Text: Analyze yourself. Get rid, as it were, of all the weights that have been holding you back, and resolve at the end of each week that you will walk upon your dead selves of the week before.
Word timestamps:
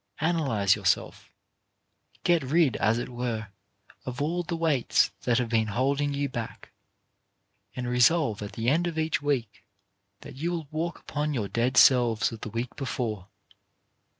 Analyze 0.19 0.75
yourself. 0.75 1.31
Get 2.23 2.41
rid, 2.41 2.75
as 2.77 2.97
it 2.97 3.07
were, 3.07 3.49
of 4.03 4.19
all 4.19 4.41
the 4.41 4.55
weights 4.55 5.11
that 5.25 5.37
have 5.37 5.49
been 5.49 5.67
holding 5.67 6.15
you 6.15 6.27
back, 6.27 6.71
and 7.75 7.87
resolve 7.87 8.41
at 8.41 8.53
the 8.53 8.67
end 8.67 8.87
of 8.87 8.97
each 8.97 9.21
week 9.21 9.63
that 10.21 10.33
you 10.35 10.49
will 10.53 10.67
walk 10.71 10.97
upon 10.97 11.35
your 11.35 11.47
dead 11.47 11.77
selves 11.77 12.31
of 12.31 12.41
the 12.41 12.49
week 12.49 12.75
before. 12.75 13.27